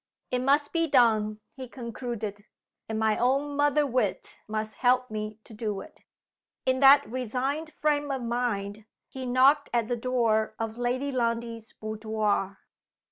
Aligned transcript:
"It 0.31 0.39
must 0.39 0.73
be 0.73 0.87
done," 0.87 1.41
he 1.53 1.67
concluded. 1.67 2.45
"And 2.89 2.97
my 2.97 3.19
own 3.19 3.55
mother 3.55 3.85
wit 3.85 4.39
must 4.47 4.77
help 4.77 5.11
me 5.11 5.37
to 5.43 5.53
do 5.53 5.79
it." 5.81 5.99
In 6.65 6.79
that 6.79 7.07
resigned 7.07 7.71
frame 7.71 8.09
of 8.09 8.23
mind 8.23 8.85
he 9.09 9.27
knocked 9.27 9.69
at 9.71 9.87
the 9.87 9.95
door 9.95 10.55
of 10.57 10.79
Lady 10.79 11.11
Lundie's 11.11 11.73
boudoir. 11.73 12.61